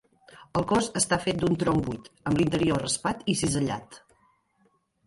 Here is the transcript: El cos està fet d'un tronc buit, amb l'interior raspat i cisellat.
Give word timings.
El 0.61 0.63
cos 0.71 0.87
està 1.01 1.19
fet 1.25 1.43
d'un 1.43 1.59
tronc 1.65 1.85
buit, 1.91 2.09
amb 2.31 2.41
l'interior 2.43 2.85
raspat 2.87 3.23
i 3.35 3.39
cisellat. 3.45 4.05